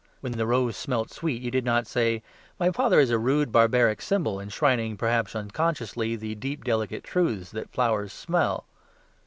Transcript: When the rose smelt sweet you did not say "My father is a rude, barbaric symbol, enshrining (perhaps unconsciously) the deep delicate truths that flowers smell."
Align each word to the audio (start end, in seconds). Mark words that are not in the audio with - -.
When 0.21 0.31
the 0.31 0.47
rose 0.47 0.75
smelt 0.77 1.11
sweet 1.11 1.43
you 1.43 1.51
did 1.51 1.63
not 1.63 1.85
say 1.85 2.23
"My 2.59 2.71
father 2.71 2.99
is 2.99 3.11
a 3.11 3.19
rude, 3.19 3.51
barbaric 3.51 4.01
symbol, 4.01 4.39
enshrining 4.39 4.97
(perhaps 4.97 5.35
unconsciously) 5.35 6.15
the 6.15 6.33
deep 6.33 6.63
delicate 6.63 7.03
truths 7.03 7.51
that 7.51 7.69
flowers 7.69 8.11
smell." 8.11 8.65